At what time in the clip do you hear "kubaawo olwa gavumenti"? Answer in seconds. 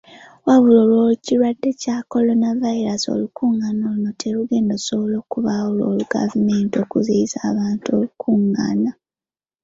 5.31-6.75